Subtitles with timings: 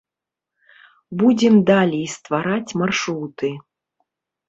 [1.25, 3.57] Будзем далей ствараць маршруты.